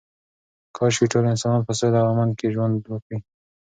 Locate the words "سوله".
1.79-1.99